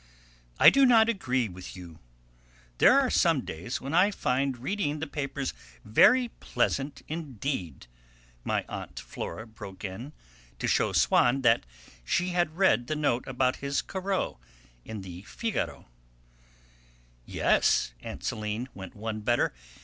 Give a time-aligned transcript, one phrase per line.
[0.57, 1.99] "I do not agree with you:
[2.79, 5.53] there are some days when I find reading the papers
[5.85, 7.85] very pleasant indeed!"
[8.43, 10.13] my aunt Flora broke in,
[10.57, 11.67] to show Swann that
[12.03, 14.37] she had read the note about his Corot
[14.83, 15.87] in the Figaro.
[17.23, 19.53] "Yes," aunt Céline went one better.